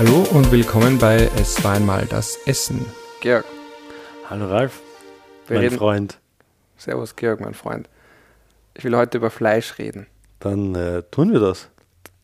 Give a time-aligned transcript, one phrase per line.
[0.00, 2.86] Hallo und willkommen bei Es war einmal das Essen.
[3.20, 3.44] Georg,
[4.30, 4.80] Hallo Ralf,
[5.46, 5.76] wir mein reden.
[5.78, 6.18] Freund.
[6.78, 7.86] Servus, Georg, mein Freund.
[8.74, 10.06] Ich will heute über Fleisch reden.
[10.38, 11.68] Dann äh, tun wir das.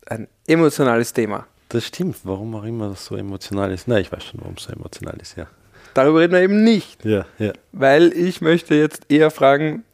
[0.06, 1.46] Ein emotionales Thema.
[1.68, 2.16] Das stimmt.
[2.24, 3.86] Warum auch immer das so emotional ist.
[3.88, 5.46] Na, ich weiß schon, warum es so emotional ist, ja.
[5.92, 7.52] Darüber reden wir eben nicht, Ja, ja.
[7.72, 9.84] weil ich möchte jetzt eher fragen,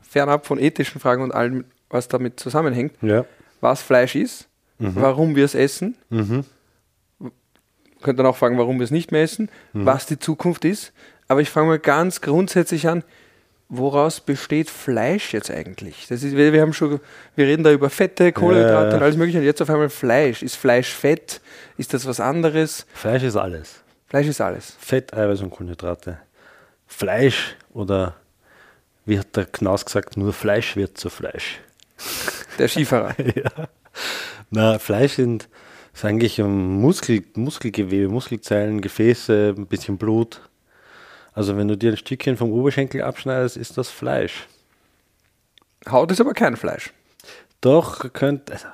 [0.00, 3.26] fernab von ethischen Fragen und allem, was damit zusammenhängt, Ja.
[3.60, 4.48] was Fleisch ist,
[4.78, 6.44] warum wir es essen, Mhm.
[8.02, 10.92] Könnt dann auch fragen, warum wir es nicht mehr essen, was die Zukunft ist.
[11.28, 13.04] Aber ich fange mal ganz grundsätzlich an,
[13.68, 16.06] woraus besteht Fleisch jetzt eigentlich?
[16.08, 17.00] Das ist, wir, wir haben schon,
[17.36, 18.96] wir reden da über Fette, Kohlenhydrate Ja.
[18.96, 19.38] und alles mögliche.
[19.38, 20.42] Und jetzt auf einmal Fleisch.
[20.42, 21.40] Ist Fleisch Fett?
[21.78, 22.86] Ist das was anderes?
[22.92, 23.80] Fleisch ist alles.
[24.08, 24.76] Fleisch ist alles.
[24.78, 26.18] Fett, Eiweiß und Kohlenhydrate.
[26.86, 28.16] Fleisch oder
[29.06, 31.58] wie hat der Knaus gesagt, nur Fleisch wird zu Fleisch.
[32.58, 33.14] Der Skifahrer.
[33.34, 33.68] ja.
[34.50, 35.48] Na, Fleisch sind,
[35.92, 40.40] ist eigentlich Muskel, Muskelgewebe, Muskelzellen, Gefäße, ein bisschen Blut.
[41.32, 44.46] Also wenn du dir ein Stückchen vom Oberschenkel abschneidest, ist das Fleisch.
[45.88, 46.92] Haut ist aber kein Fleisch.
[47.60, 48.52] Doch, könnte.
[48.52, 48.68] Also,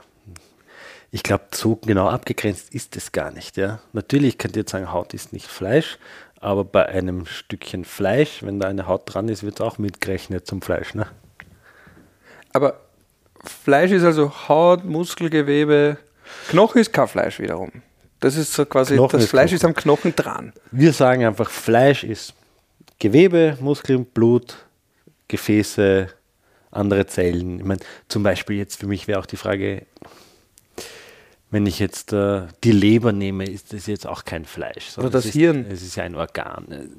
[1.10, 3.56] ich glaube, so genau abgegrenzt ist es gar nicht.
[3.56, 3.80] Ja?
[3.92, 5.98] Natürlich könnt ihr jetzt sagen, Haut ist nicht Fleisch,
[6.40, 10.46] aber bei einem Stückchen Fleisch, wenn da eine Haut dran ist, wird es auch mitgerechnet
[10.46, 10.94] zum Fleisch.
[10.94, 11.06] Ne?
[12.52, 12.80] Aber
[13.44, 15.98] Fleisch ist also Haut, Muskelgewebe.
[16.48, 17.70] Knochen ist kein Fleisch wiederum.
[18.20, 19.56] Das ist so quasi, Knochen das ist Fleisch Knochen.
[19.56, 20.52] ist am Knochen dran.
[20.70, 22.34] Wir sagen einfach, Fleisch ist
[22.98, 24.56] Gewebe, Muskeln, Blut,
[25.28, 26.08] Gefäße,
[26.70, 27.60] andere Zellen.
[27.60, 29.86] Ich meine, zum Beispiel jetzt für mich wäre auch die Frage,
[31.50, 34.88] wenn ich jetzt äh, die Leber nehme, ist das jetzt auch kein Fleisch.
[34.90, 35.66] sondern das es ist, Hirn.
[35.70, 36.90] Es ist ja ein Organ.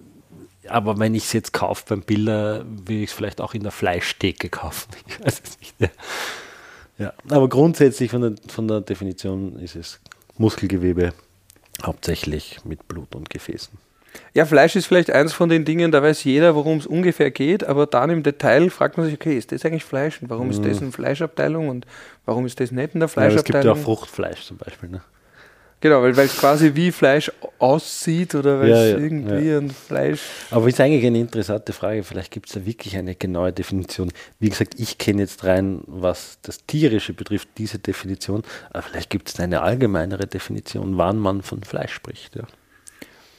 [0.68, 3.72] Aber wenn ich es jetzt kaufe beim Biller, will ich es vielleicht auch in der
[3.72, 4.90] Fleischtheke kaufen.
[5.08, 5.76] Ich weiß es nicht.
[5.80, 5.90] Ja.
[7.00, 7.14] Ja.
[7.30, 10.00] Aber grundsätzlich von der, von der Definition ist es
[10.38, 11.14] Muskelgewebe,
[11.84, 13.78] hauptsächlich mit Blut und Gefäßen.
[14.34, 17.64] Ja, Fleisch ist vielleicht eins von den Dingen, da weiß jeder, worum es ungefähr geht,
[17.64, 20.64] aber dann im Detail fragt man sich, okay, ist das eigentlich Fleisch und warum ist
[20.66, 21.86] das eine Fleischabteilung und
[22.26, 23.22] warum ist das nicht in der Mhm.
[23.22, 23.78] Ja, es gibt ja Fleischabteilung?
[23.78, 24.90] auch Fruchtfleisch zum Beispiel.
[24.90, 25.02] Ne?
[25.82, 30.22] Genau, weil es quasi wie Fleisch aussieht oder weil Ja, es ja, irgendwie ein Fleisch.
[30.52, 32.04] Aber ist eigentlich eine interessante Frage.
[32.04, 34.12] Vielleicht gibt es da wirklich eine genaue Definition.
[34.40, 38.44] Wie gesagt, ich kenne jetzt rein, was das Tierische betrifft, diese Definition.
[38.72, 42.36] Aber vielleicht gibt es eine allgemeinere Definition, wann man von Fleisch spricht.
[42.36, 42.44] Ja.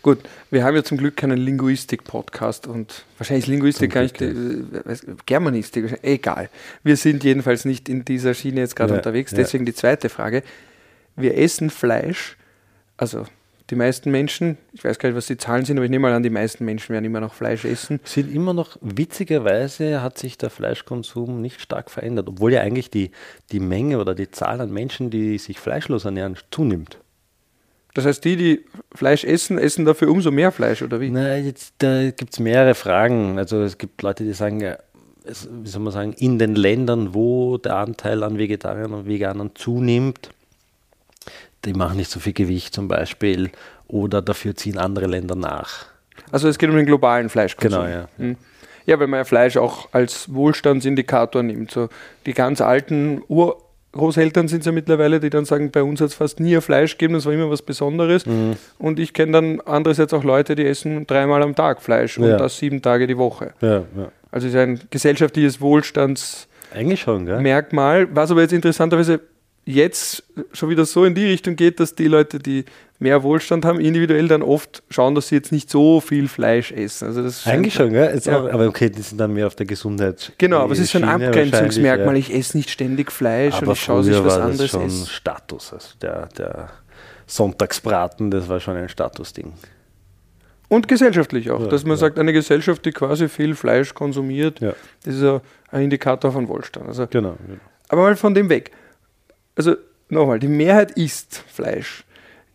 [0.03, 0.19] Gut,
[0.51, 4.35] wir haben ja zum Glück keinen Linguistik-Podcast und wahrscheinlich ist Linguistik gar nicht, Glück,
[4.87, 4.97] äh,
[5.27, 6.49] Germanistik, egal.
[6.83, 9.37] Wir sind jedenfalls nicht in dieser Schiene jetzt gerade Ja, unterwegs, ja.
[9.39, 10.43] deswegen die zweite Frage.
[11.17, 12.37] Wir essen Fleisch,
[12.97, 13.27] also
[13.71, 16.13] die meisten Menschen, ich weiß gar nicht, was die Zahlen sind, aber ich nehme mal
[16.13, 18.01] an, die meisten Menschen werden immer noch Fleisch essen.
[18.05, 23.13] Sind immer noch, witzigerweise hat sich der Fleischkonsum nicht stark verändert, obwohl ja eigentlich die,
[23.53, 26.99] die Menge oder die Zahl an Menschen, die sich fleischlos ernähren, zunimmt.
[27.95, 31.11] Das heißt, die, die Fleisch essen, essen dafür umso mehr Fleisch, oder wie?
[31.11, 33.39] Na, jetzt da gibt es mehrere Fragen.
[33.39, 34.79] Also es gibt Leute, die sagen, ja,
[35.25, 39.53] es, wie soll man sagen, in den Ländern, wo der Anteil an Vegetariern und Veganern
[39.55, 40.31] zunimmt,
[41.65, 43.51] die machen nicht so viel Gewicht zum Beispiel
[43.87, 45.87] oder dafür ziehen andere Länder nach.
[46.33, 47.83] Also es geht um den globalen Fleischkonsum.
[47.83, 48.09] Genau, ja.
[48.19, 48.37] Hm.
[48.87, 51.71] Ja, weil man ja Fleisch auch als Wohlstandsindikator nimmt.
[51.71, 51.89] So
[52.27, 56.15] die ganz alten Urgroßeltern sind es ja mittlerweile, die dann sagen, bei uns hat es
[56.15, 58.27] fast nie ein Fleisch gegeben, das war immer was Besonderes.
[58.27, 58.57] Mhm.
[58.79, 62.37] Und ich kenne dann andererseits auch Leute, die essen dreimal am Tag Fleisch und Ja.
[62.37, 63.53] das sieben Tage die Woche.
[63.61, 64.13] Ja, ja.
[64.33, 66.51] Also es ist ein gesellschaftliches Wohlstandsmerkmal.
[66.73, 68.09] Eigentlich schon, gell?
[68.13, 69.21] Was aber jetzt interessanterweise
[69.65, 72.65] jetzt schon wieder so in die Richtung geht, dass die Leute, die
[72.99, 77.07] mehr Wohlstand haben, individuell dann oft schauen, dass sie jetzt nicht so viel Fleisch essen.
[77.09, 78.09] Also das Eigentlich schon, Ja.
[78.11, 80.33] auch, aber okay, die sind dann mehr auf der Gesundheit.
[80.39, 82.07] Genau, aber es ist so ein Abgrenzungsmerkmal.
[82.07, 83.59] wahrscheinlich, Ich esse nicht ständig Fleisch ja.
[83.61, 85.07] und Aber ich schaue sich früher was war das anderes schon essen.
[85.07, 85.73] Status.
[85.73, 86.69] Also der, der
[87.27, 89.53] Sonntagsbraten, das war schon ein Statusding.
[90.69, 91.97] Und gesellschaftlich auch, Ja, dass man ja.
[91.97, 94.75] sagt, eine Gesellschaft, die quasi viel Fleisch konsumiert, Ja.
[95.05, 95.41] das ist ja
[95.71, 96.87] ein Indikator von Wohlstand.
[96.89, 97.37] Also, Genau.
[97.47, 97.59] genau.
[97.89, 98.71] aber mal von dem weg.
[99.61, 99.77] Also
[100.09, 102.05] nochmal, die Mehrheit isst Fleisch.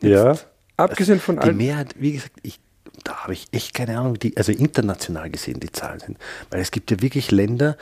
[0.02, 0.36] Ja.
[0.76, 1.58] Abgesehen von Die allem.
[1.58, 2.60] Mehrheit, wie gesagt, ich,
[3.04, 6.18] da habe ich echt keine Ahnung, die, also international gesehen die Zahlen sind.
[6.50, 7.78] Weil es gibt ja wirklich Länder,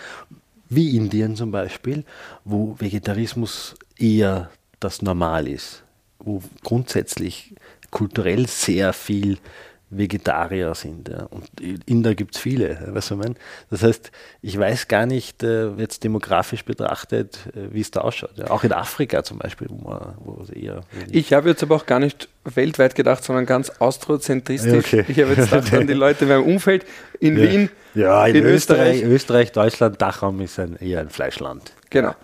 [0.67, 2.03] wie Indien zum Beispiel,
[2.43, 4.49] wo Vegetarismus eher
[4.81, 5.83] das Normal ist,
[6.19, 7.55] wo grundsätzlich
[7.91, 9.37] kulturell sehr viel
[9.97, 11.09] Vegetarier sind.
[11.09, 11.23] Ja.
[11.29, 11.49] Und
[11.85, 13.35] Inder gibt es viele, weißt du, meine?
[13.69, 14.11] Das heißt,
[14.41, 18.31] ich weiß gar nicht, äh, jetzt demografisch betrachtet, äh, wie es da ausschaut.
[18.37, 18.49] Ja.
[18.49, 20.81] Auch in Afrika zum Beispiel, wo, man, wo eher
[21.11, 24.85] Ich habe jetzt aber auch gar nicht weltweit gedacht, sondern ganz austrozentristisch.
[24.93, 25.05] Okay.
[25.07, 26.85] Ich habe jetzt gedacht an die Leute in meinem Umfeld
[27.19, 27.49] in Ja.
[27.51, 27.69] Wien.
[27.95, 29.11] Ja, in, in Österreich, Österreich.
[29.13, 31.71] Österreich, Deutschland, Dachraum ist ein, eher ein Fleischland.
[31.89, 32.15] Genau.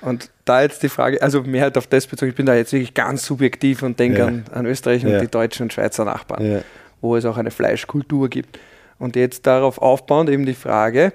[0.00, 2.72] Und da jetzt die Frage, also mehr halt auf das bezogen, ich bin da jetzt
[2.72, 4.26] wirklich ganz subjektiv und denke Ja.
[4.26, 5.20] an, an Österreich und Ja.
[5.20, 6.62] die deutschen und Schweizer Nachbarn.
[7.04, 8.58] Wo es auch eine Fleischkultur gibt.
[8.98, 11.12] Und jetzt darauf aufbauend eben die Frage,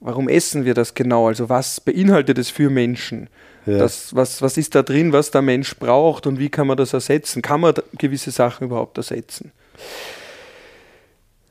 [0.00, 1.28] warum essen wir das genau?
[1.28, 3.28] Also was beinhaltet es für Menschen?
[3.66, 3.78] Ja.
[3.78, 6.94] Das, was, was ist da drin, was der Mensch braucht und wie kann man das
[6.94, 7.42] ersetzen?
[7.42, 9.52] Kann man gewisse Sachen überhaupt ersetzen?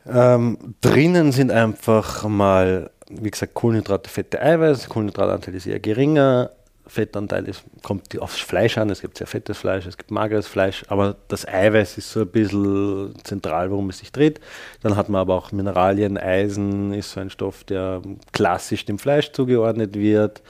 [0.09, 4.89] Ähm, drinnen sind einfach mal, wie gesagt, Kohlenhydrate, Fette, Eiweiß.
[4.89, 6.49] Kohlenhydratanteil ist eher geringer.
[6.87, 8.89] Fettanteil ist, kommt aufs Fleisch an.
[8.89, 12.27] Es gibt sehr fettes Fleisch, es gibt mageres Fleisch, aber das Eiweiß ist so ein
[12.27, 14.39] bisschen zentral, worum es sich dreht.
[14.81, 16.17] Dann hat man aber auch Mineralien.
[16.17, 18.01] Eisen ist so ein Stoff, der
[18.31, 20.41] klassisch dem Fleisch zugeordnet wird,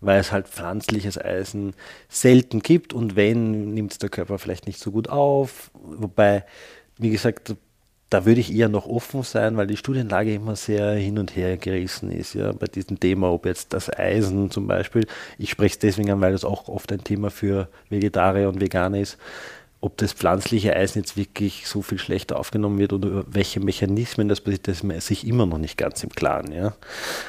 [0.00, 1.74] weil es halt pflanzliches Eisen
[2.08, 5.70] selten gibt und wenn, nimmt es der Körper vielleicht nicht so gut auf.
[5.74, 6.44] Wobei,
[6.98, 7.54] wie gesagt,
[8.10, 11.56] da würde ich eher noch offen sein, weil die Studienlage immer sehr hin und her
[11.56, 15.06] gerissen ist, ja, bei diesem Thema, ob jetzt das Eisen zum Beispiel,
[15.38, 18.98] ich spreche es deswegen an, weil das auch oft ein Thema für Vegetarier und Veganer
[18.98, 19.16] ist,
[19.80, 24.28] ob das pflanzliche Eisen jetzt wirklich so viel schlechter aufgenommen wird oder über welche Mechanismen
[24.28, 26.74] das passiert, das ist man sich immer noch nicht ganz im Klaren, ja.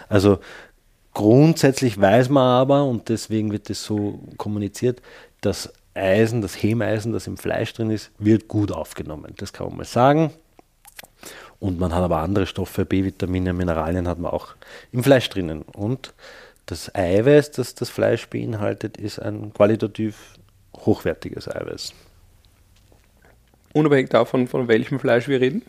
[0.10, 0.40] Also
[1.14, 5.02] grundsätzlich weiß man aber, und deswegen wird das so kommuniziert,
[5.42, 9.34] das Eisen, das Hemeisen, das im Fleisch drin ist, wird gut aufgenommen.
[9.38, 10.32] Das kann man mal sagen.
[11.62, 14.56] Und man hat aber andere Stoffe, B-Vitamine, Mineralien hat man auch
[14.92, 15.62] im Fleisch drinnen.
[15.62, 16.12] Und
[16.66, 20.34] das Eiweiß, das das Fleisch beinhaltet, ist ein qualitativ
[20.76, 21.94] hochwertiges Eiweiß.
[23.74, 25.62] Unabhängig davon, von welchem Fleisch wir reden.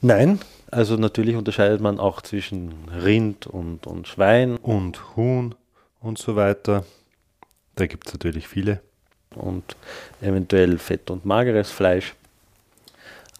[0.00, 0.38] Nein,
[0.70, 2.72] also natürlich unterscheidet man auch zwischen
[3.02, 5.56] Rind und, und Schwein Und Huhn
[6.00, 6.84] und so weiter.
[7.74, 8.80] Da gibt es natürlich viele.
[9.34, 9.76] und
[10.20, 12.14] eventuell fett und mageres Fleisch.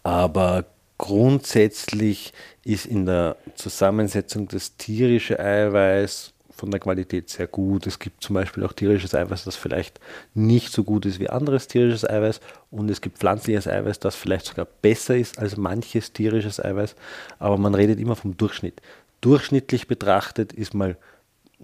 [0.02, 0.64] Aber
[1.00, 7.86] grundsätzlich ist in der Zusammensetzung das tierische Eiweiß von der Qualität sehr gut.
[7.86, 9.98] Es gibt zum Beispiel auch tierisches Eiweiß, das vielleicht
[10.34, 12.42] nicht so gut ist wie anderes tierisches Eiweiß.
[12.70, 16.96] Und es gibt pflanzliches Eiweiß, das vielleicht sogar besser ist als manches tierisches Eiweiß.
[17.38, 18.82] Aber man redet immer vom Durchschnitt.
[19.22, 20.98] Durchschnittlich betrachtet ist mal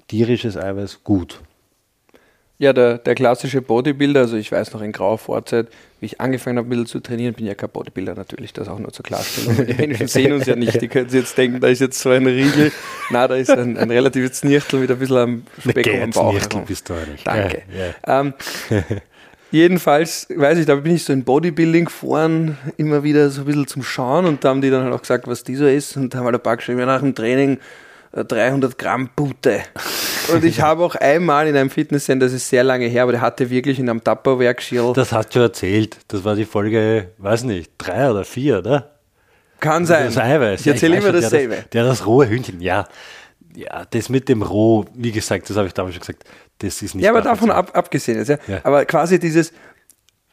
[0.09, 1.43] tierisches Eiweiß gut.
[2.59, 5.69] Ja, der, der klassische Bodybuilder, also ich weiß noch in grauer Vorzeit,
[6.01, 8.79] wie ich angefangen habe, ein bisschen zu trainieren, bin ja kein Bodybuilder natürlich, das auch
[8.79, 9.67] nur zur Klarstellung.
[9.67, 12.09] Die Menschen sehen uns ja nicht, die können sich jetzt denken, da ist jetzt so
[12.09, 12.73] ein Riegel.
[13.11, 16.33] Na, da ist ein, ein relatives Znirchtel mit ein bisschen am Speck am Bauch.
[16.33, 16.65] Herum.
[16.65, 17.27] bist du auch nicht.
[17.27, 17.63] Danke.
[17.77, 18.21] Ja, ja.
[18.21, 18.35] Ähm,
[19.51, 23.83] jedenfalls, weiß ich, da bin ich so in Bodybuilding-Foren immer wieder so ein bisschen zum
[23.83, 26.19] Schauen und da haben die dann halt auch gesagt, was die so ist und da
[26.19, 27.59] haben halt ein paar geschrieben, ja, nach dem Training
[28.25, 29.61] 300 Gramm Butte.
[30.33, 33.21] Und ich habe auch einmal in einem Fitnesscenter, das ist sehr lange her, aber der
[33.21, 35.99] hatte wirklich in einem Tupperware-Geschirr, Das hast du erzählt.
[36.09, 38.97] Das war die Folge, weiß nicht, drei oder vier, oder?
[39.61, 40.07] kann sein.
[40.07, 40.61] Das Eiweiß.
[40.61, 41.57] Ich erzähle weiß immer schon, der dasselbe.
[41.57, 42.87] Das, der das rohe Hühnchen, ja.
[43.55, 46.25] Ja, das mit dem Roh, wie gesagt, das habe ich damals schon gesagt,
[46.59, 48.39] das ist nicht Ja, aber davon ab, abgesehen jetzt, ja.
[48.47, 48.61] Ja.
[48.65, 49.53] Aber quasi dieses,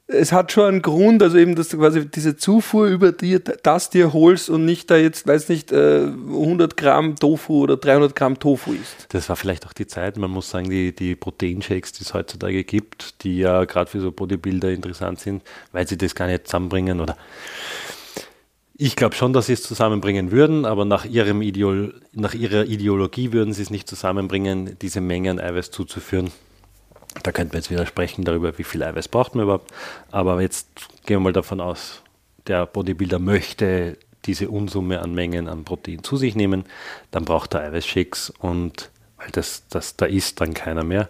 [0.07, 3.89] es hat schon einen Grund, also eben, dass du quasi diese Zufuhr über dir, das
[3.89, 8.38] dir holst und nicht da jetzt, weiß nicht, äh, 100 Gramm Tofu oder 300 Gramm
[8.38, 9.07] Tofu isst.
[9.09, 10.17] Das war vielleicht auch die Zeit.
[10.17, 14.11] Man muss sagen, die, die Proteinshakes, die es heutzutage gibt, die ja gerade für so
[14.11, 15.41] Bodybuilder interessant sind,
[15.71, 17.15] weil sie das gar nicht zusammenbringen oder
[18.75, 23.31] ich glaube schon, dass sie es zusammenbringen würden, aber nach, ihrem Ideol nach ihrer Ideologie
[23.31, 26.31] würden sie es nicht zusammenbringen, diese Menge an Eiweiß zuzuführen.
[27.21, 29.71] Da könnten wir jetzt wieder sprechen darüber, wie viel Eiweiß braucht man überhaupt.
[30.11, 30.68] Aber jetzt
[31.06, 32.02] gehen wir mal davon aus,
[32.47, 36.64] der Bodybuilder möchte diese Unsumme an Mengen an Protein zu sich nehmen,
[37.11, 41.09] dann braucht er Eiweißshakes und weil das, das da ist dann keiner mehr.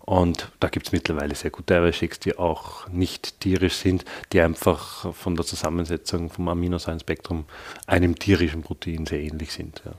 [0.00, 5.14] Und da gibt es mittlerweile sehr gute Eiweißshakes, die auch nicht tierisch sind, die einfach
[5.14, 7.44] von der Zusammensetzung vom Aminosäurenspektrum
[7.86, 9.82] einem tierischen Protein sehr ähnlich sind.
[9.84, 9.92] Ja.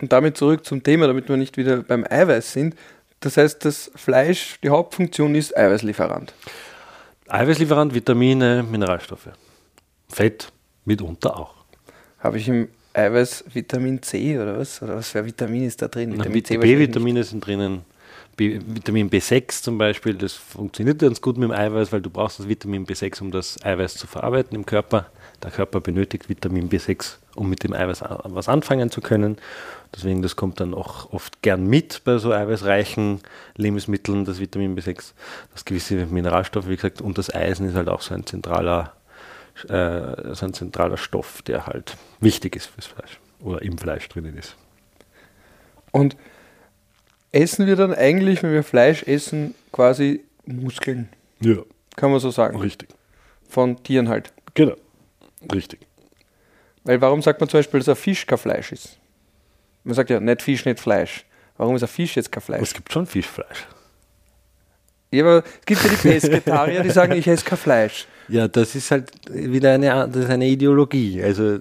[0.00, 2.74] Und damit zurück zum Thema, damit wir nicht wieder beim Eiweiß sind.
[3.26, 6.32] Das heißt, das Fleisch, die Hauptfunktion ist Eiweißlieferant.
[7.26, 9.30] Eiweißlieferant, Vitamine, Mineralstoffe.
[10.08, 10.52] Fett
[10.84, 11.56] mitunter auch.
[12.20, 14.80] Habe ich im Eiweiß Vitamin C oder was?
[14.80, 16.12] Oder was für ein Vitamin ist da drin?
[16.12, 17.84] Vitamin B-Vitamine sind drinnen.
[18.36, 22.38] B Vitamin B6 zum Beispiel, das funktioniert ganz gut mit dem Eiweiß, weil du brauchst
[22.38, 25.10] das Vitamin B6, um das Eiweiß zu verarbeiten im Körper.
[25.42, 29.36] Der Körper benötigt Vitamin B6, um mit dem Eiweiß was anfangen zu können.
[29.94, 33.20] Deswegen, das kommt dann auch oft gern mit bei so eiweißreichen
[33.56, 35.12] Lebensmitteln, das Vitamin B6,
[35.52, 38.94] das gewisse Mineralstoffe, wie gesagt, und das Eisen ist halt auch so ein zentraler,
[39.68, 44.36] äh, so ein zentraler Stoff, der halt wichtig ist fürs Fleisch oder im Fleisch drinnen
[44.36, 44.56] ist.
[45.92, 46.16] Und
[47.32, 51.08] essen wir dann eigentlich, wenn wir Fleisch essen, quasi Muskeln?
[51.40, 51.56] Ja,
[51.96, 52.58] Kann man so sagen.
[52.58, 52.88] richtig.
[53.48, 54.32] Von Tieren halt.
[54.54, 54.74] Genau,
[55.52, 55.80] richtig.
[56.84, 58.98] Weil warum sagt man zum Beispiel, dass ein Fisch kein Fleisch ist?
[59.84, 61.24] Man sagt ja, nicht Fisch, nicht Fleisch.
[61.56, 62.62] Warum ist ein Fisch jetzt kein Fleisch?
[62.62, 63.66] Es gibt schon Fischfleisch.
[65.10, 68.06] Ja, aber es gibt ja die Pesketarier, die sagen, ich esse kein Fleisch.
[68.28, 71.22] Ja, das ist halt wieder eine, das ist eine Ideologie.
[71.22, 71.60] Also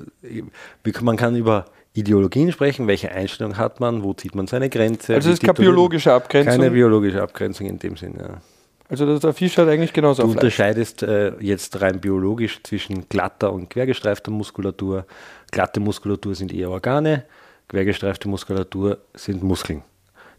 [1.01, 5.15] man kann über Ideologien sprechen, welche Einstellung hat man, wo zieht man seine Grenze.
[5.15, 6.57] Also es ist keine biologische Abgrenzung.
[6.57, 8.19] Keine biologische Abgrenzung in dem Sinne.
[8.19, 8.41] Ja.
[8.87, 13.69] Also der Fisch hat eigentlich genauso Du unterscheidest äh, jetzt rein biologisch zwischen glatter und
[13.69, 15.05] quergestreifter Muskulatur.
[15.51, 17.25] Glatte Muskulatur sind eher Organe,
[17.67, 19.83] quergestreifte Muskulatur sind Muskeln.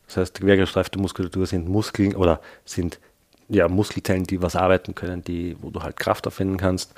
[0.07, 3.01] Das heißt, quergestreifte Muskulatur sind Muskeln oder sind
[3.49, 6.93] ja, Muskelzellen, die was arbeiten können, die, wo du halt Kraft aufwenden kannst,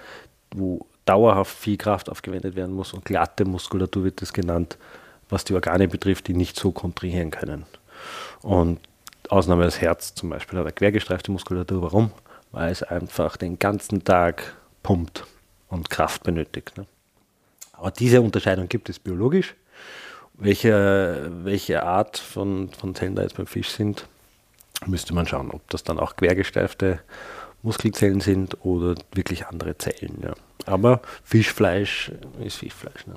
[0.54, 4.76] wo dauerhaft viel Kraft aufgewendet werden muss und glatte Muskulatur wird das genannt,
[5.30, 7.64] was die Organe betrifft, die nicht so kontrahieren können.
[8.42, 8.80] Und
[9.28, 11.82] Ausnahme das Herz zum Beispiel hat eine quergestreifte Muskulatur.
[11.82, 12.12] Warum?
[12.52, 15.24] Weil es einfach den ganzen Tag pumpt
[15.68, 16.76] und Kraft benötigt.
[16.76, 16.86] Ne?
[17.72, 19.54] Aber diese Unterscheidung gibt es biologisch.
[20.34, 24.06] Welche, welche Art von, von Zellen da jetzt beim Fisch sind,
[24.86, 27.00] müsste man schauen, ob das dann auch quergesteifte
[27.62, 30.22] Muskelzellen sind oder wirklich andere Zellen.
[30.22, 30.34] Ja.
[30.66, 32.12] Aber Fischfleisch
[32.44, 33.06] ist Fischfleisch.
[33.06, 33.16] Ne?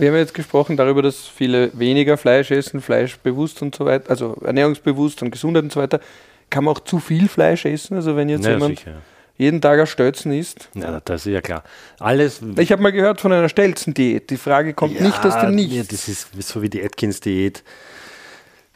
[0.00, 4.36] Wir haben jetzt gesprochen darüber, dass viele weniger Fleisch essen, fleischbewusst und so weiter, also
[4.42, 6.00] ernährungsbewusst und Gesundheit und so weiter.
[6.48, 7.96] Kann man auch zu viel Fleisch essen?
[7.96, 9.02] Also wenn jetzt Ja, jemand sicher.
[9.36, 10.68] jeden Tag ein Stelzen isst?
[10.74, 11.64] Ja, das ist ja klar.
[11.98, 12.40] Alles.
[12.58, 14.30] Ich habe mal gehört von einer Stelzendiät.
[14.30, 15.76] Die Frage kommt nicht aus dem Nichts.
[15.76, 17.62] Ja, das ist so wie die Atkins-Diät.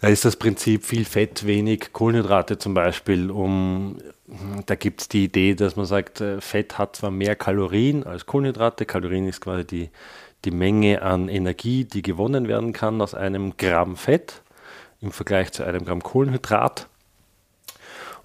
[0.01, 3.31] Da ist das Prinzip viel Fett, wenig Kohlenhydrate zum Beispiel.
[3.31, 3.97] Um,
[4.67, 8.27] da gibt es die Idee, dass man sagt, äh, Fett hat zwar mehr Kalorien als
[8.27, 8.85] Kohlenhydrate.
[8.85, 9.91] Kalorien ist quasi die,
[10.45, 14.43] die Menge an Energie, die gewonnen werden kann aus einem Gramm Fett
[15.01, 16.89] im Vergleich zu einem Gramm Kohlenhydrat.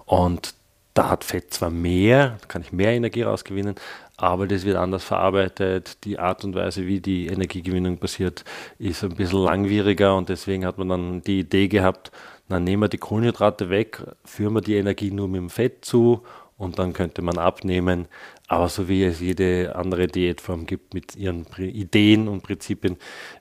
[0.06, 0.54] Und
[0.94, 3.76] da hat Fett zwar mehr, kann ich mehr Energie rausgewinnen,
[4.16, 6.04] aber das wird anders verarbeitet.
[6.04, 8.44] Die Art und Weise, wie die Energiegewinnung passiert,
[8.78, 12.10] ist ein bisschen langwieriger und deswegen hat man dann die Idee gehabt,
[12.48, 16.22] dann nehmen wir die Kohlenhydrate weg, führen wir die Energie nur mit dem Fett zu
[16.60, 18.06] und dann könnte man abnehmen.
[18.46, 22.98] Aber so wie es jede andere Diätform gibt mit ihren Ideen und Prinzipien,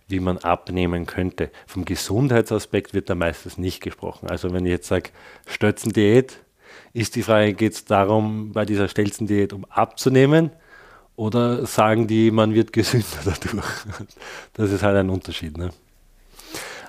[0.07, 1.51] wie man abnehmen könnte.
[1.67, 4.29] Vom Gesundheitsaspekt wird da meistens nicht gesprochen.
[4.29, 5.09] Also wenn ich jetzt sage,
[5.47, 6.39] Stötzendiät,
[6.93, 10.51] ist die Frage, geht es darum, bei dieser Stelzendiät um abzunehmen
[11.17, 13.65] oder sagen die, man wird gesünder dadurch?
[14.53, 15.57] Das ist halt ein Unterschied.
[15.57, 15.71] Ne?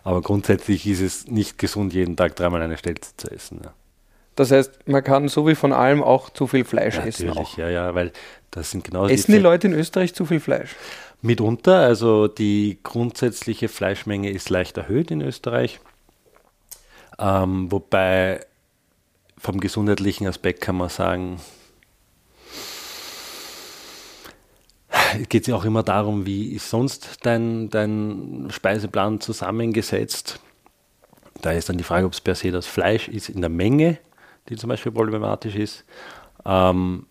[0.05, 3.63] Aber grundsätzlich ist es nicht gesund, jeden Tag dreimal eine Stelze zu essen.
[3.65, 3.75] Ja.
[4.37, 7.27] Das heißt, man kann so wie von allem auch zu viel Fleisch essen.
[7.27, 8.13] Natürlich, ja, ja, weil
[8.51, 10.75] das sind genau Essen die Ze- Leute in Österreich zu viel Fleisch?
[11.23, 15.81] Mitunter, also die grundsätzliche Fleischmenge ist leicht erhöht in Österreich.
[17.19, 18.41] Ähm, wobei
[19.37, 21.39] vom gesundheitlichen Aspekt kann man sagen,
[25.21, 30.41] es geht ja auch immer darum, wie ist sonst dein, dein Speiseplan zusammengesetzt.
[31.43, 33.99] Da ist dann die Frage, ob es per se das Fleisch ist in der Menge,
[34.51, 35.85] die zum Beispiel problematisch ist.
[36.45, 37.07] Ähm,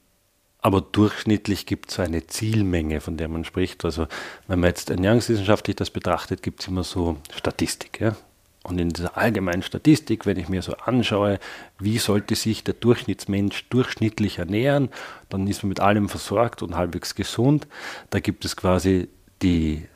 [0.62, 3.86] aber durchschnittlich gibt es so eine Zielmenge, von der man spricht.
[3.86, 4.08] Also
[4.48, 8.01] wenn man jetzt ernährungswissenschaftlich das betrachtet, gibt es immer so Statistik.
[8.01, 8.15] Ja?
[8.63, 11.39] Und in dieser allgemeinen Statistik, wenn ich mir so anschaue,
[11.79, 14.89] wie sollte sich der Durchschnittsmensch durchschnittlich ernähren,
[15.29, 17.67] dann ist man mit allem versorgt und halbwegs gesund.
[18.10, 19.08] Da gibt es quasi
[19.41, 19.88] die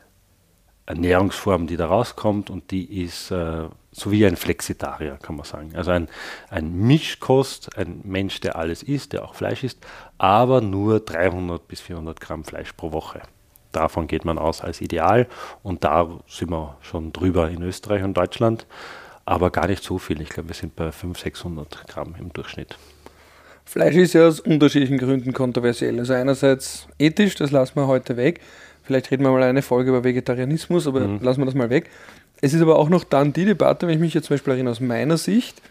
[0.86, 5.74] Ernährungsform, die da rauskommt und die ist äh, so wie ein Flexitarier, kann man sagen.
[5.74, 6.08] Also ein,
[6.50, 9.78] ein Mischkost, ein Mensch, der alles isst, der auch Fleisch isst,
[10.18, 13.22] aber nur 300 bis 400 Gramm Fleisch pro Woche.
[13.72, 15.26] Davon geht man aus als Ideal
[15.62, 18.66] und da sind wir schon drüber in Österreich und Deutschland,
[19.24, 20.20] aber gar nicht so viel.
[20.20, 22.76] Ich glaube, wir sind bei 500, 600 Gramm im Durchschnitt.
[23.64, 25.98] Fleisch ist ja aus unterschiedlichen Gründen kontroversiell.
[25.98, 28.40] Also einerseits ethisch, das lassen wir heute weg.
[28.82, 31.90] Vielleicht reden wir mal eine Folge über Vegetarianismus, aber lassen wir das mal weg.
[32.44, 34.72] Es ist aber auch noch dann die Debatte, wenn ich mich jetzt zum Beispiel erinnere,
[34.72, 35.62] aus meiner Sicht,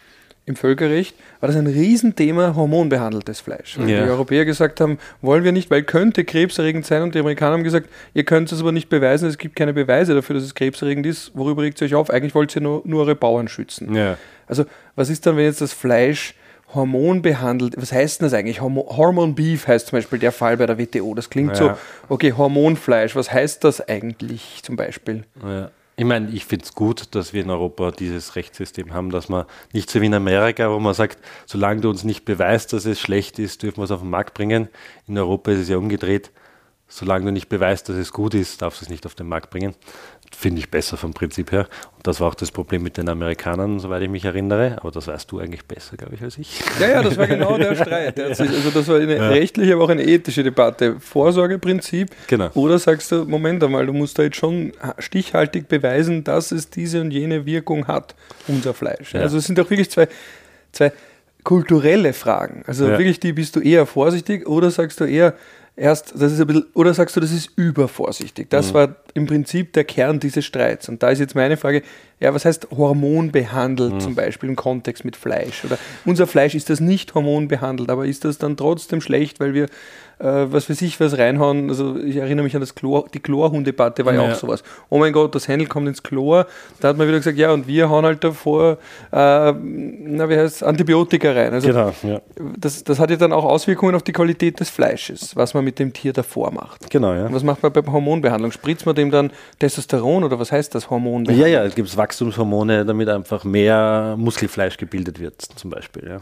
[0.47, 3.77] im Völkerrecht war das ein Riesenthema hormonbehandeltes Fleisch.
[3.77, 4.03] Weil Ja.
[4.03, 7.63] Die Europäer gesagt haben, wollen wir nicht, weil könnte krebserregend sein und die Amerikaner haben
[7.63, 11.05] gesagt, ihr könnt es aber nicht beweisen, es gibt keine Beweise dafür, dass es krebserregend
[11.05, 11.31] ist.
[11.35, 12.09] Worüber regt ihr euch auf?
[12.09, 13.93] Eigentlich wollt ihr nur, nur eure Bauern schützen.
[13.93, 14.17] Ja.
[14.47, 14.65] Also,
[14.95, 16.33] was ist dann, wenn jetzt das Fleisch
[16.73, 18.61] hormonbehandelt, was heißt denn das eigentlich?
[18.61, 21.13] Hormo Hormon Beef heißt zum Beispiel der Fall bei der WTO.
[21.13, 21.77] Das klingt so, Ja.
[22.09, 25.23] okay, Hormonfleisch, was heißt das eigentlich zum Beispiel?
[25.41, 25.69] Ja.
[26.03, 29.45] Ich meine, ich finde es gut, dass wir in Europa dieses Rechtssystem haben, dass man
[29.71, 32.99] nicht so wie in Amerika, wo man sagt, solange du uns nicht beweist, dass es
[32.99, 34.67] schlecht ist, dürfen wir es auf den Markt bringen.
[35.07, 36.31] In Europa ist es ja umgedreht.
[36.89, 39.49] Solange du nicht beweist, dass es gut ist, darfst du es nicht auf den Markt
[39.49, 39.75] bringen.
[40.43, 41.67] Finde ich besser vom Prinzip her.
[41.95, 44.75] Und das war auch das Problem mit den Amerikanern, soweit ich mich erinnere.
[44.81, 46.59] Aber das weißt du eigentlich besser, glaube ich, als ich.
[46.81, 48.17] Ja, ja, das war genau der Streit.
[48.17, 50.97] Der sich, also das war eine rechtliche, aber auch eine ethische Debatte.
[50.99, 52.09] Vorsorgeprinzip.
[52.27, 52.49] Genau.
[52.55, 56.99] Oder sagst du, Moment einmal, du musst da jetzt schon stichhaltig beweisen, dass es diese
[56.99, 58.13] und jene Wirkung hat,
[58.49, 59.13] unser Fleisch.
[59.13, 59.21] Ja.
[59.21, 60.09] Also es sind doch wirklich zwei,
[60.73, 60.91] zwei
[61.45, 62.63] kulturelle Fragen.
[62.67, 62.97] Also Ja.
[62.97, 65.33] wirklich, die bist du eher vorsichtig oder sagst du eher
[65.75, 68.47] erst, das ist ein bisschen, oder sagst du, das ist übervorsichtig?
[68.49, 68.73] Das Mhm.
[68.75, 70.87] war im Prinzip der Kern dieses Streits.
[70.89, 71.81] Und da ist jetzt meine Frage,
[72.19, 73.99] ja, was heißt hormonbehandelt Mhm.
[73.99, 75.65] zum Beispiel im Kontext mit Fleisch?
[75.65, 79.67] Oder unser Fleisch ist das nicht hormonbehandelt, aber ist das dann trotzdem schlecht, weil wir
[80.25, 81.69] was für sich was reinhauen?
[81.69, 84.31] Also ich erinnere mich an das Chlor, die Chlorhuhndebatte war ja, Ja.
[84.31, 84.63] auch sowas.
[84.89, 86.45] Oh mein Gott, das Händel kommt ins Chlor.
[86.79, 88.77] Da hat man wieder gesagt, ja, und wir hauen halt davor,
[89.11, 91.53] äh, na, wie heißt Antibiotika rein.
[91.53, 92.21] Also Genau, ja.
[92.57, 95.79] das, das hat ja dann auch Auswirkungen auf die Qualität des Fleisches, was man mit
[95.79, 96.89] dem Tier davor macht.
[96.89, 97.25] Genau, ja.
[97.25, 98.51] Und was macht man bei Hormonbehandlung?
[98.51, 101.37] Spritzt man dem dann Testosteron oder was heißt das Hormonbehandlung?
[101.39, 106.07] Ja, ja, es gibt Wachstumshormone, damit einfach mehr Muskelfleisch gebildet wird, zum Beispiel.
[106.07, 106.21] Ja.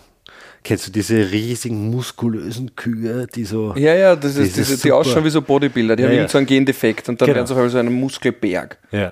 [0.64, 3.74] Kennst du diese riesigen, muskulösen Kühe, die so.
[3.76, 6.28] Ja, ja, das Das ist, diese, die ausschauen wie so Bodybuilder, die Ja, haben ja.
[6.28, 7.36] so einen Gendefekt und dann Genau.
[7.38, 8.78] werden sie auf einmal so einen Muskelberg.
[8.92, 9.12] Ja.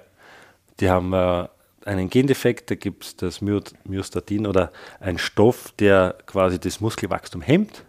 [0.80, 1.48] Die haben äh,
[1.86, 7.42] einen Gendefekt, da gibt es das My Myostatin oder ein Stoff, der quasi das Muskelwachstum
[7.42, 7.84] hemmt.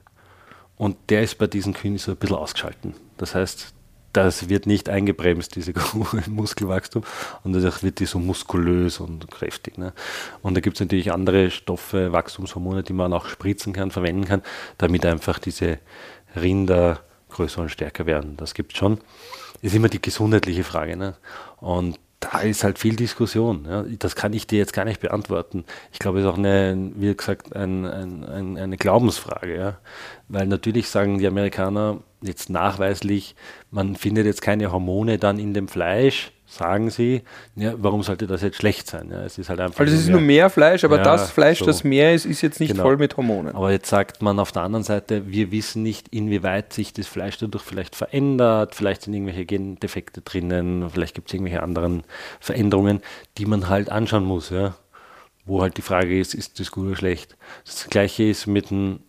[0.76, 2.94] Und der ist bei diesen Kühen so ein bisschen ausgeschalten.
[3.18, 3.74] Das heißt,
[4.12, 5.72] das wird nicht eingebremst, diese
[6.28, 7.04] Muskelwachstum.
[7.44, 9.78] Und dadurch wird die so muskulös und kräftig.
[9.78, 9.92] Ne?
[10.42, 14.42] Und da gibt es natürlich andere Stoffe, Wachstumshormone, die man auch spritzen kann, verwenden kann,
[14.78, 15.78] damit einfach diese
[16.34, 17.00] Rinder
[17.30, 18.36] größer und stärker werden.
[18.36, 18.98] Das gibt es schon.
[19.62, 20.96] Ist immer die gesundheitliche Frage.
[20.96, 21.16] Ne?
[21.58, 23.66] Und da ist halt viel Diskussion.
[23.68, 23.84] Ja.
[23.98, 25.64] Das kann ich dir jetzt gar nicht beantworten.
[25.92, 29.56] Ich glaube, es ist auch eine, wie gesagt, ein, ein, ein, eine Glaubensfrage.
[29.56, 29.78] Ja.
[30.28, 33.34] Weil natürlich sagen die Amerikaner jetzt nachweislich,
[33.70, 37.22] man findet jetzt keine Hormone dann in dem Fleisch, sagen sie.
[37.54, 39.08] Ja, warum sollte das jetzt schlecht sein?
[39.10, 41.60] Ja, es ist halt einfach Also es ist nur mehr Fleisch, aber Ja, das Fleisch,
[41.60, 41.64] so.
[41.66, 42.82] das mehr ist, ist jetzt nicht Genau.
[42.82, 43.54] voll mit Hormonen.
[43.54, 47.38] Aber jetzt sagt man auf der anderen Seite, wir wissen nicht, inwieweit sich das Fleisch
[47.38, 52.02] dadurch vielleicht verändert, vielleicht sind irgendwelche Gendefekte drinnen, vielleicht gibt es irgendwelche anderen
[52.40, 53.00] Veränderungen,
[53.38, 54.74] die man halt anschauen muss, ja.
[55.46, 57.36] Wo halt die Frage ist, ist das gut oder schlecht?
[57.64, 59.00] Das gleiche ist mit dem,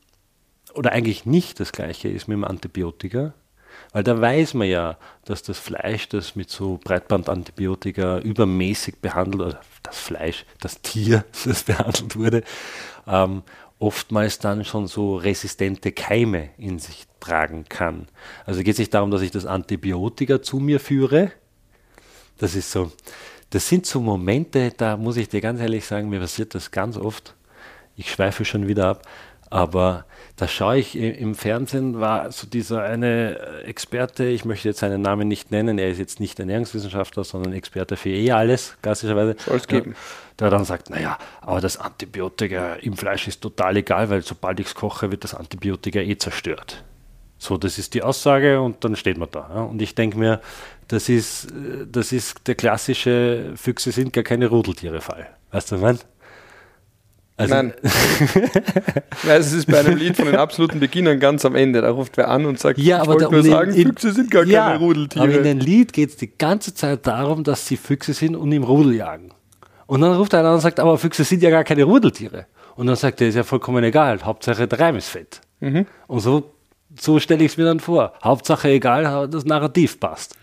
[0.76, 3.34] oder eigentlich nicht das gleiche ist mit dem Antibiotika,
[3.92, 9.62] weil da weiß man ja, dass das Fleisch, das mit so Breitbandantibiotika übermäßig behandelt, oder
[9.84, 12.44] das Fleisch, das Tier, das behandelt wurde,
[13.08, 13.44] ähm,
[13.80, 18.08] oftmals dann schon so resistente Keime in sich tragen kann.
[18.46, 21.32] Also geht es nicht darum, dass ich das Antibiotika zu mir führe.
[22.38, 22.92] Das ist so,
[23.50, 26.96] das sind so Momente, da muss ich dir ganz ehrlich sagen, mir passiert das ganz
[26.96, 27.36] oft.
[27.98, 29.08] Ich schweife schon wieder ab,
[29.52, 30.06] aber
[30.38, 35.02] da schaue ich im Fernsehen, war so dieser eine äh, Experte, ich möchte jetzt seinen
[35.02, 39.36] Namen nicht nennen, er ist jetzt nicht Ernährungswissenschaftler, sondern Experte für eh alles, klassischerweise.
[39.46, 39.94] Soll's geben.
[40.40, 44.68] Der dann sagt, naja, aber das Antibiotika im Fleisch ist total egal, weil sobald ich
[44.68, 46.84] es koche, wird das Antibiotika eh zerstört.
[47.38, 49.50] So, das ist die Aussage und dann steht man da.
[49.54, 49.62] Ja.
[49.64, 50.40] Und ich denke mir,
[50.88, 55.28] das ist, äh, das ist der klassische Füchse sind gar keine Rudeltiere-Fall.
[55.52, 56.12] Weißt du, was ich mein?
[57.38, 57.74] Also, Nein.
[59.24, 61.82] Weil es ist bei einem Lied von den absoluten Beginnern ganz am Ende.
[61.82, 64.30] Da ruft wer an und sagt, Ja, ich aber wollte nur sagen, in- Füchse sind
[64.30, 65.24] gar ja, keine Rudeltiere.
[65.26, 68.52] Aber in dem Lied geht es die ganze Zeit darum, dass sie Füchse sind und
[68.52, 69.32] im Rudel jagen.
[69.88, 72.46] Und dann ruft einer an und sagt, aber Füchse sind ja gar keine Rudeltiere.
[72.76, 75.42] Und dann sagt er, ist ja vollkommen egal, Hauptsache der Reim ist fett.
[75.60, 75.86] Mhm.
[76.08, 76.52] Und so,
[77.00, 78.14] so stelle ich es mir dann vor.
[78.24, 80.36] Hauptsache egal, das Narrativ passt.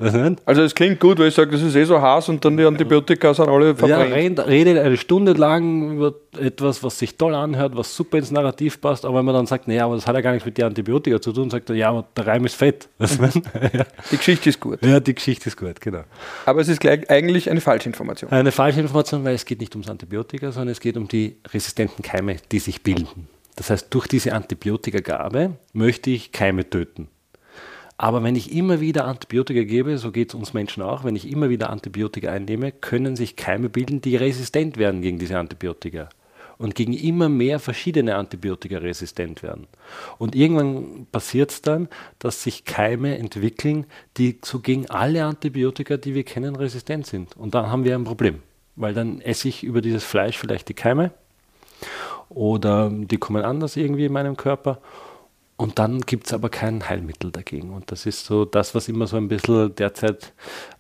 [0.47, 2.65] Also es klingt gut, weil ich sage, das ist eh so heiß und dann die
[2.65, 4.13] Antibiotika sind alle Ja, verbrannt.
[4.15, 8.81] redet, redet eine Stunde lang über etwas, was sich toll anhört, was super ins Narrativ
[8.81, 10.67] passt, aber wenn man dann sagt, naja, aber das hat ja gar nichts mit der
[10.67, 12.89] Antibiotika zu tun, sagt er, ja, aber der Reim ist fett.
[12.99, 13.85] Ja.
[14.11, 14.85] Die Geschichte ist gut.
[14.85, 16.03] ja, die Geschichte ist gut, genau.
[16.47, 18.31] Aber es ist gleich eigentlich eine Falschinformation.
[18.31, 22.03] Eine falsche Information, weil es geht nicht ums Antibiotika, sondern es geht um die resistenten
[22.03, 23.29] Keime, die sich bilden.
[23.59, 27.09] Das heißt, durch diese Antibiotikagabe möchte ich Keime töten.
[27.97, 31.29] Aber wenn ich immer wieder Antibiotika gebe, so geht es uns Menschen auch, wenn ich
[31.29, 36.09] immer wieder Antibiotika einnehme, können sich Keime bilden, die resistent werden gegen diese Antibiotika
[36.57, 39.67] und gegen immer mehr verschiedene Antibiotika resistent werden.
[40.19, 41.89] Und irgendwann passiert es dann,
[42.21, 43.87] dass sich Keime entwickeln,
[44.19, 47.37] die so gegen alle Antibiotika, die wir kennen, resistent sind.
[47.37, 48.39] Und dann haben wir ein Problem,
[48.77, 51.11] weil dann esse ich über dieses Fleisch vielleicht die Keime
[52.29, 54.81] oder die kommen anders irgendwie in meinem Körper.
[55.61, 57.71] Und dann gibt es aber kein Heilmittel dagegen.
[57.71, 60.33] Und das ist so das, was immer so ein bisschen derzeit,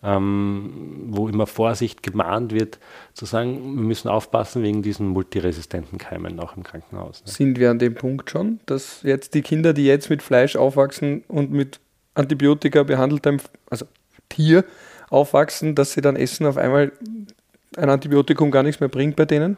[0.04, 2.78] ähm, wo immer Vorsicht gemahnt wird,
[3.12, 7.24] zu sagen, wir müssen aufpassen wegen diesen multiresistenten Keimen auch im Krankenhaus.
[7.26, 7.32] Ne?
[7.32, 11.24] Sind wir an dem Punkt schon, dass jetzt die Kinder, die jetzt mit Fleisch aufwachsen
[11.26, 11.80] und mit
[12.14, 13.84] Antibiotika behandeltem, also
[14.28, 14.64] Tier
[15.10, 16.92] aufwachsen, dass sie dann essen auf einmal
[17.76, 19.56] ein Antibiotikum gar nichts mehr bringt bei denen?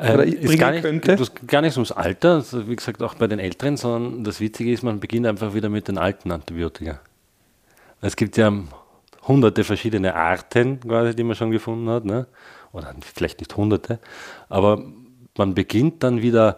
[0.00, 1.16] Oder Ähm, ist gar nicht, könnte?
[1.16, 4.72] Das gar nicht ums Alter, also wie gesagt auch bei den Älteren, sondern das Witzige
[4.72, 7.00] ist, man beginnt einfach wieder mit den alten Antibiotika.
[8.00, 8.52] Es gibt ja
[9.28, 12.26] hunderte verschiedene Arten, quasi, die man schon gefunden hat, ne?
[12.72, 13.98] oder vielleicht nicht hunderte,
[14.48, 14.82] aber
[15.36, 16.56] man beginnt dann wieder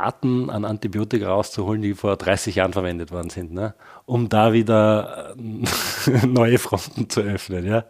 [0.00, 3.74] Arten an Antibiotika rauszuholen, die vor 30 Jahren verwendet worden sind, ne?
[4.06, 7.66] um da wieder äh, neue Fronten zu öffnen.
[7.66, 7.84] Ja?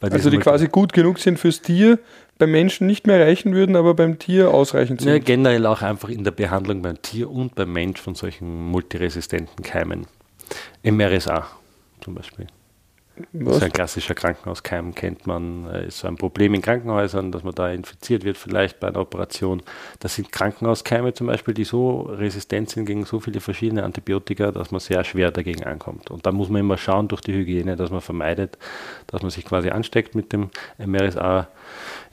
[0.00, 1.98] also die quasi gut genug sind fürs Tier,
[2.38, 5.10] beim Menschen nicht mehr reichen würden, aber beim Tier ausreichend sind.
[5.10, 9.64] Ja, generell auch einfach in der Behandlung beim Tier und beim Mensch von solchen multiresistenten
[9.64, 10.06] Keimen.
[10.82, 11.46] MRSA
[12.00, 12.46] zum Beispiel.
[13.32, 13.46] Was?
[13.46, 15.68] Das ist ein klassischer Krankenhauskeim, kennt man.
[15.70, 19.00] Äh, ist so ein Problem in Krankenhäusern, dass man da infiziert wird, vielleicht bei einer
[19.00, 19.62] Operation.
[20.00, 24.70] Das sind Krankenhauskeime zum Beispiel, die so resistent sind gegen so viele verschiedene Antibiotika, dass
[24.70, 26.10] man sehr schwer dagegen ankommt.
[26.10, 28.58] Und da muss man immer schauen durch die Hygiene, dass man vermeidet,
[29.06, 31.48] dass man sich quasi ansteckt mit dem MRSA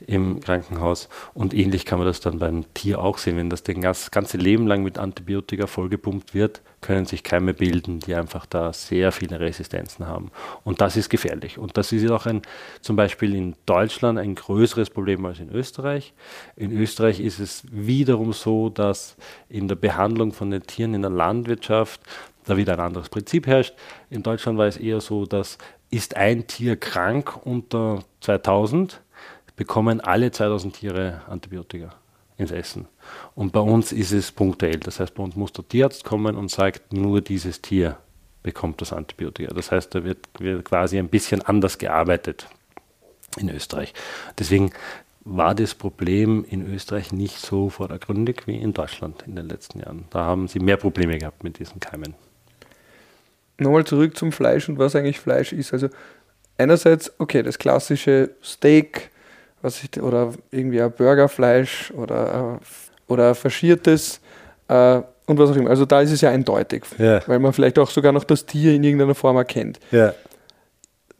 [0.08, 1.10] im Krankenhaus.
[1.34, 3.38] Und ähnlich kann man das dann beim Tier auch sehen.
[3.38, 8.14] Wenn das das ganze Leben lang mit Antibiotika vollgepumpt wird, können sich Keime bilden, die
[8.14, 10.32] einfach da sehr viele Resistenzen haben.
[10.64, 11.58] Und das ist gefährlich.
[11.58, 12.42] Und das ist auch ein,
[12.82, 16.14] zum Beispiel in Deutschland ein größeres Problem als in Österreich.
[16.56, 19.16] In Österreich ist es wiederum so, dass
[19.50, 22.02] in der Behandlung von den Tieren in der Landwirtschaft
[22.46, 23.74] da wieder ein anderes Prinzip herrscht.
[24.10, 25.58] In Deutschland war es eher so, dass
[25.90, 29.02] ist ein Tier krank unter 2000,
[29.56, 31.94] bekommen alle 2000 Tiere Antibiotika
[32.38, 32.88] ins Essen.
[33.34, 34.80] Und bei uns ist es punktuell.
[34.80, 37.98] Das heißt, bei uns muss der Tierarzt kommen und sagt, nur dieses Tier
[38.46, 39.54] bekommt das Antibiotika.
[39.54, 42.48] Das heißt, da wird, wird quasi ein bisschen anders gearbeitet
[43.38, 43.94] in Österreich.
[44.38, 44.72] Deswegen
[45.22, 50.06] war das Problem in Österreich nicht so vordergründig wie in Deutschland in den letzten Jahren.
[50.12, 52.14] Da haben sie mehr Probleme gehabt mit diesen Keimen.
[53.58, 55.74] Nochmal zurück zum Fleisch und was eigentlich Fleisch ist.
[55.74, 55.90] Also
[56.60, 59.10] einerseits, okay, das klassische Steak,
[59.64, 64.20] was ich, oder irgendwie ein Burgerfleisch oder, äh, oder faschiertes
[64.68, 65.70] äh, und was auch immer.
[65.70, 67.22] Also da ist es ja eindeutig, ja.
[67.28, 69.80] weil man vielleicht auch sogar noch das Tier in irgendeiner Form erkennt.
[69.92, 70.14] Ja.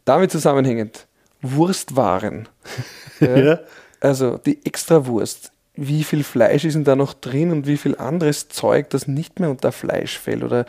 [0.04, 1.06] Damit zusammenhängend,
[1.42, 2.48] Wurstwaren.
[3.20, 3.60] ja.
[4.00, 5.52] Also die Extrawurst.
[5.74, 9.40] Wie viel Fleisch ist denn da noch drin und wie viel anderes Zeug, das nicht
[9.40, 10.42] mehr unter Fleisch fällt?
[10.42, 10.64] Oder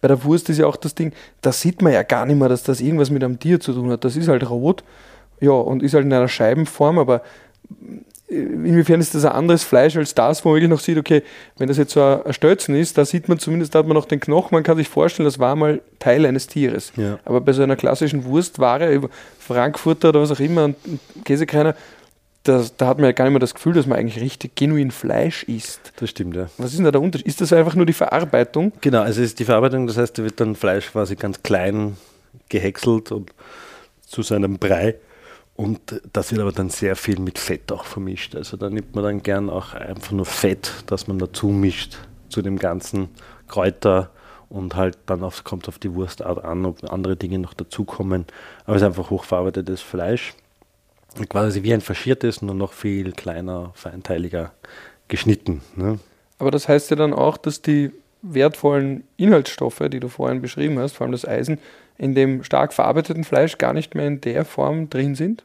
[0.00, 2.48] bei der Wurst ist ja auch das Ding, da sieht man ja gar nicht mehr,
[2.48, 4.04] dass das irgendwas mit einem Tier zu tun hat.
[4.04, 4.82] Das ist halt rot
[5.40, 7.22] ja, und ist halt in einer Scheibenform, aber
[8.28, 11.22] inwiefern ist das ein anderes Fleisch als das, wo man wirklich noch sieht, okay,
[11.58, 14.06] wenn das jetzt so ein Stelzen ist, da sieht man zumindest, da hat man noch
[14.06, 16.92] den Knochen, man kann sich vorstellen, das war mal Teil eines Tieres.
[16.96, 17.18] Ja.
[17.24, 19.08] Aber bei so einer klassischen Wurstware,
[19.38, 20.76] Frankfurter oder was auch immer, und
[21.24, 21.76] Käsekreiner,
[22.42, 24.90] das, da hat man ja gar nicht mehr das Gefühl, dass man eigentlich richtig genuin
[24.90, 25.92] Fleisch isst.
[25.96, 26.48] Das stimmt, ja.
[26.58, 27.26] Was ist denn da der Unterschied?
[27.26, 28.72] Ist das einfach nur die Verarbeitung?
[28.80, 31.96] Genau, also es ist die Verarbeitung, das heißt, da wird dann Fleisch quasi ganz klein
[32.48, 33.32] gehäckselt und
[34.06, 34.96] zu seinem Brei
[35.56, 38.36] und das wird aber dann sehr viel mit Fett auch vermischt.
[38.36, 41.96] Also da nimmt man dann gern auch einfach nur Fett, das man dazu mischt
[42.28, 43.08] zu dem ganzen
[43.48, 44.10] Kräuter
[44.48, 48.26] und halt dann auf, kommt auf die Wurstart an, ob andere Dinge noch dazukommen.
[48.64, 50.34] Aber es ist einfach hochverarbeitetes Fleisch.
[51.30, 54.52] Quasi wie ein faschiertes, nur noch viel kleiner, feinteiliger
[55.08, 55.62] geschnitten.
[55.74, 55.98] Ne?
[56.38, 60.92] Aber das heißt ja dann auch, dass die wertvollen Inhaltsstoffe, die du vorhin beschrieben hast,
[60.92, 61.58] vor allem das Eisen,
[61.98, 65.44] in dem stark verarbeiteten Fleisch gar nicht mehr in der Form drin sind?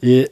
[0.00, 0.24] Ja,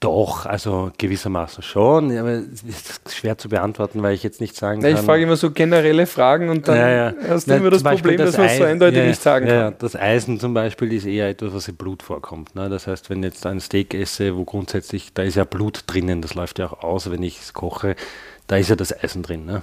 [0.00, 4.82] doch, also gewissermaßen schon, aber es ist schwer zu beantworten, weil ich jetzt nicht sagen
[4.82, 4.92] kann.
[4.92, 7.14] Ich frage immer so generelle Fragen und dann ja, ja.
[7.28, 9.74] hast du immer das Problem, das dass man es so eindeutig nicht sagen kann.
[9.78, 12.54] Das Eisen zum Beispiel ist eher etwas, was im Blut vorkommt.
[12.54, 12.68] Ne?
[12.68, 16.20] Das heißt, wenn ich jetzt ein Steak esse, wo grundsätzlich, da ist ja Blut drinnen,
[16.20, 17.96] das läuft ja auch aus, wenn ich es koche,
[18.46, 19.46] da ist ja das Eisen drin.
[19.46, 19.62] Ne?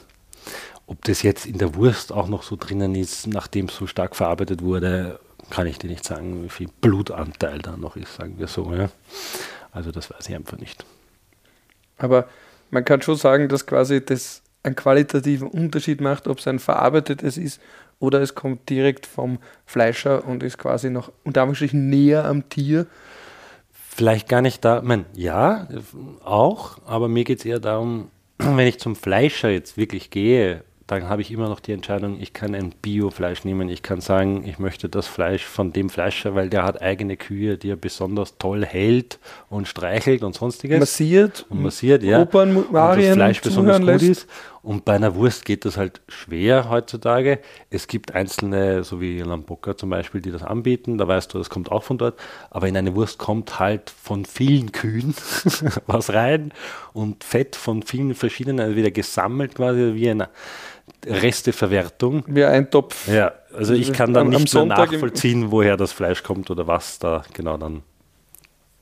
[0.88, 4.16] Ob das jetzt in der Wurst auch noch so drinnen ist, nachdem es so stark
[4.16, 8.48] verarbeitet wurde, kann ich dir nicht sagen, wie viel Blutanteil da noch ist, sagen wir
[8.48, 8.74] so.
[8.74, 8.90] Ja?
[9.72, 10.86] Also das weiß ich einfach nicht.
[11.98, 12.28] Aber
[12.72, 17.38] man kann schon sagen, dass quasi das einen qualitativen Unterschied macht, ob es ein verarbeitetes
[17.38, 17.62] ist
[18.00, 22.88] oder es kommt direkt vom Fleischer und ist quasi noch unter Anführungsstrichen näher am Tier.
[23.72, 25.68] Vielleicht gar nicht da, ich meine, ja,
[26.24, 31.08] auch, aber mir geht es eher darum, wenn ich zum Fleischer jetzt wirklich gehe dann
[31.08, 33.70] habe ich immer noch die Entscheidung, ich kann ein Biofleisch nehmen.
[33.70, 37.58] Ich kann sagen, ich möchte das Fleisch von dem Fleischer, weil der hat eigene Kühe,
[37.58, 39.18] die er besonders toll hält
[39.50, 40.80] und streichelt und sonstiges.
[40.80, 41.46] Massiert.
[41.50, 42.22] Und massiert, ja.
[42.22, 44.04] Opern, und das Fleisch besonders gut lässt.
[44.04, 44.28] ist.
[44.64, 47.40] Und bei einer Wurst geht das halt schwer heutzutage.
[47.72, 51.00] Es gibt einzelne, so wie Lamboca zum Beispiel, die das anbieten.
[51.00, 52.20] Da weißt du, das kommt auch von dort.
[52.52, 55.16] Aber in eine Wurst kommt halt von vielen Kühen
[55.88, 56.54] was rein
[56.94, 60.28] und Fett von vielen verschiedenen, also wieder gesammelt quasi wie ein
[61.06, 62.24] Resteverwertung.
[62.28, 63.08] Wie ein Topf.
[63.08, 67.24] Ja, also ich kann dann nicht mehr nachvollziehen, woher das Fleisch kommt oder was da
[67.34, 67.82] genau dann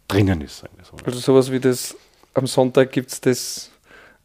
[0.09, 0.65] drinnen ist.
[0.83, 0.97] So.
[1.05, 1.95] Also sowas wie das,
[2.33, 3.71] am Sonntag gibt es das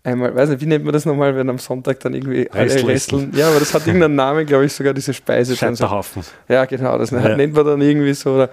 [0.05, 3.33] einmal, weiß nicht, wie nennt man das nochmal, wenn am Sonntag dann irgendwie alle Resteln,
[3.35, 5.57] ja, aber das hat irgendeinen Namen, glaube ich, sogar diese Speise.
[5.57, 6.23] Scheiterhaufen.
[6.49, 7.37] Ja, genau, das ja.
[7.37, 8.51] nennt man dann irgendwie so, oder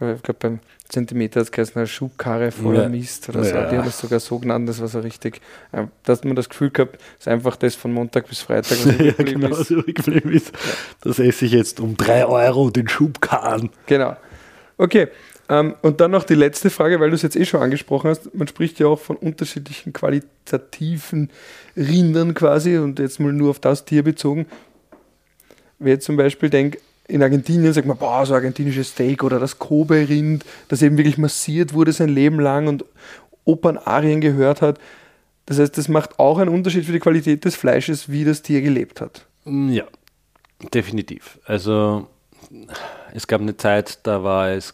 [0.00, 2.88] Ich glaube, beim Zentimeter hat es geheißen, eine Schubkarre voller Ja.
[2.88, 3.54] Mist oder so.
[3.54, 3.70] Ja.
[3.70, 5.40] Die haben es sogar so genannt, das war so richtig.
[5.72, 8.78] äh, Da hat man das Gefühl gehabt, es ist einfach das von Montag bis Freitag,
[8.84, 9.68] was ja, genau, ist.
[9.68, 10.52] so ist.
[11.02, 13.70] Das esse ich jetzt um 3 Euro, den Schubkarren.
[13.86, 14.16] Genau.
[14.76, 15.08] Okay.
[15.48, 18.34] Ähm, und dann noch die letzte Frage, weil du es jetzt eh schon angesprochen hast.
[18.34, 21.30] Man spricht ja auch von unterschiedlichen qualitativen
[21.76, 24.46] Rindern quasi und jetzt mal nur auf das Tier bezogen.
[25.78, 29.58] Wer jetzt zum Beispiel denkt, in Argentinien sagt man, boah, so argentinisches Steak oder das
[29.58, 32.84] Kobe-Rind, das eben wirklich massiert wurde sein Leben lang und
[33.44, 34.78] Opernarien gehört hat.
[35.44, 38.62] Das heißt, das macht auch einen Unterschied für die Qualität des Fleisches, wie das Tier
[38.62, 39.26] gelebt hat.
[39.44, 39.84] Mm, Ja,
[40.72, 41.38] definitiv.
[41.44, 42.06] Also
[43.12, 44.72] es gab eine Zeit, da war es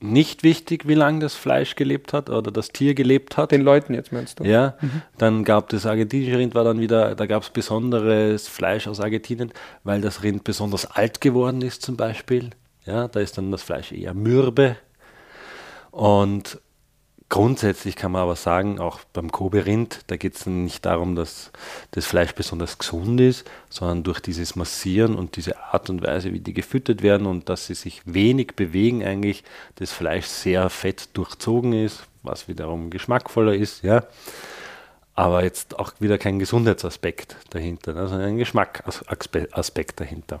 [0.00, 3.52] nicht wichtig, wie lange das Fleisch gelebt hat oder das Tier gelebt hat.
[3.52, 4.44] Den Leuten jetzt meinst du?
[4.44, 4.76] Ja,
[5.18, 9.52] dann gab das argentinische Rind war dann wieder, da gab es besonderes Fleisch aus Argentinien,
[9.84, 12.50] weil das Rind besonders alt geworden ist zum Beispiel.
[12.86, 14.76] Ja, da ist dann das Fleisch eher mürbe.
[15.90, 16.58] Und
[17.30, 21.52] grundsätzlich kann man aber sagen, auch beim Kobe-Rind, da geht es nicht darum, dass
[21.92, 26.40] das Fleisch besonders gesund ist, sondern durch dieses Massieren und diese Art und Weise, wie
[26.40, 29.44] die gefüttert werden und dass sie sich wenig bewegen, eigentlich
[29.76, 34.04] das Fleisch sehr fett durchzogen ist, was wiederum geschmackvoller ist, ja.
[35.14, 40.40] Aber jetzt auch wieder kein Gesundheitsaspekt dahinter, ne, sondern ein Geschmackaspekt dahinter.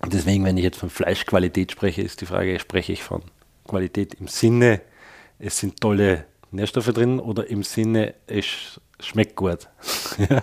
[0.00, 3.22] Und deswegen, wenn ich jetzt von Fleischqualität spreche, ist die Frage, spreche ich von
[3.66, 4.80] Qualität im Sinne,
[5.38, 9.68] es sind tolle Nährstoffe drin oder im Sinne, es sch- schmeckt gut.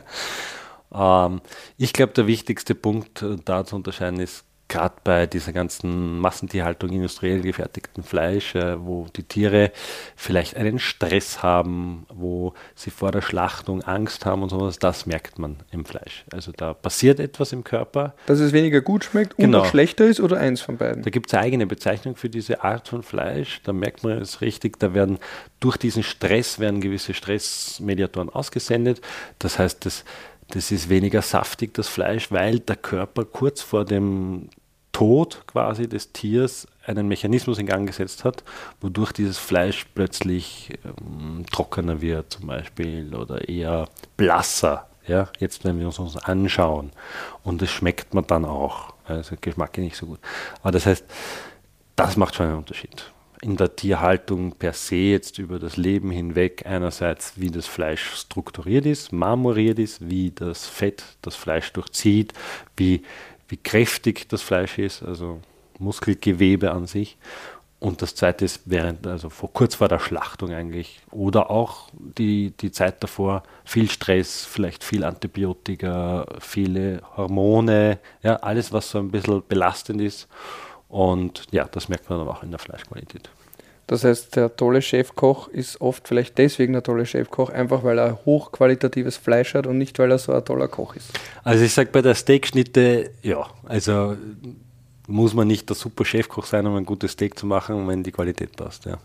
[0.94, 1.42] Ähm,
[1.78, 6.90] ich glaube, der wichtigste Punkt äh, da zu unterscheiden ist, gerade bei dieser ganzen Massentierhaltung,
[6.90, 9.72] industriell gefertigten Fleisch, äh, wo die Tiere
[10.16, 15.38] vielleicht einen Stress haben, wo sie vor der Schlachtung Angst haben und sowas, das merkt
[15.38, 16.26] man im Fleisch.
[16.32, 19.60] Also da passiert etwas im Körper, Dass es weniger gut schmeckt und Genau.
[19.62, 21.04] auch schlechter ist oder eins von beiden?
[21.04, 23.62] da gibt es eine eigene Bezeichnung für diese Art von Fleisch.
[23.64, 25.20] Da merkt man es richtig, da werden
[25.60, 29.02] durch diesen Stress werden gewisse Stressmediatoren ausgesendet.
[29.40, 30.04] Das heißt, das,
[30.50, 34.50] das ist weniger saftig, das Fleisch, weil der Körper kurz vor dem
[34.92, 38.44] Tod quasi des Tiers einen Mechanismus in Gang gesetzt hat,
[38.80, 44.88] wodurch dieses Fleisch plötzlich ähm, trockener wird zum Beispiel oder eher blasser.
[45.06, 46.92] Ja, jetzt wenn wir uns das anschauen
[47.44, 48.94] und das schmeckt man dann auch.
[49.04, 50.20] Also Geschmack nicht so gut.
[50.62, 51.06] Aber das heißt,
[51.96, 53.12] das macht schon einen Unterschied.
[53.46, 58.88] In der Tierhaltung per se jetzt über das Leben hinweg einerseits, wie das Fleisch strukturiert
[58.88, 62.34] ist, marmoriert ist, wie das Fett das Fleisch durchzieht,
[62.76, 63.04] wie,
[63.48, 65.42] wie kräftig das Fleisch ist, also
[65.78, 67.18] Muskelgewebe an sich.
[67.80, 72.50] Und das zweite ist während, also vor, kurz vor der Schlachtung eigentlich, oder auch die,
[72.60, 79.12] die Zeit davor, viel Stress, vielleicht viel Antibiotika, viele Hormone, ja, alles, was so ein
[79.12, 80.28] bisschen belastend ist.
[80.90, 83.30] Und ja, das merkt man dann auch in der Fleischqualität.
[83.88, 88.26] Das heißt, der tolle Chefkoch ist oft vielleicht deswegen der tolle Chefkoch, einfach weil er
[88.26, 91.12] hochqualitatives Fleisch hat und nicht, weil er so ein toller Koch ist.
[91.44, 94.18] Also ich sage bei der Steakschnitte, ja, also
[95.08, 98.12] muss man nicht der super Chefkoch sein, um ein gutes Steak zu machen, wenn die
[98.12, 98.98] Qualität passt, ja.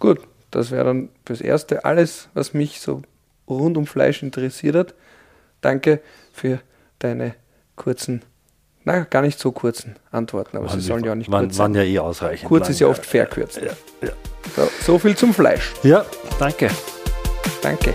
[0.00, 0.20] Gut,
[0.50, 3.02] das wäre dann fürs Erste alles, was mich so
[3.48, 4.94] rund um Fleisch interessiert hat.
[5.60, 6.00] Danke
[6.32, 6.60] für
[6.98, 7.34] deine
[7.76, 8.22] kurzen,
[8.88, 11.74] na, gar nicht so kurzen Antworten, aber sie sollen ja auch nicht waren, kurz waren
[11.74, 11.86] sein.
[11.86, 12.48] ja eh ausreichend.
[12.48, 13.58] Kurz lang, ist ja oft verkürzt.
[13.58, 13.72] Ja,
[14.06, 14.12] ja.
[14.56, 15.72] So, so viel zum Fleisch.
[15.82, 16.04] ja,
[16.38, 16.70] danke.
[17.62, 17.94] Danke.